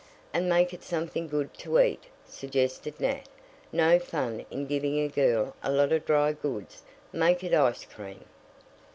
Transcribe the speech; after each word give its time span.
"And 0.33 0.49
make 0.49 0.73
it 0.73 0.81
something 0.81 1.27
good 1.27 1.53
to 1.59 1.77
eat," 1.79 2.05
suggested 2.25 2.99
Nat. 2.99 3.29
"No 3.71 3.99
fun 3.99 4.47
in 4.49 4.65
giving 4.65 4.99
a 4.99 5.07
girl 5.07 5.55
a 5.61 5.71
lot 5.71 5.91
of 5.91 6.05
drygoods 6.07 6.81
make 7.13 7.43
it 7.43 7.53
ice 7.53 7.85
cream." 7.85 8.25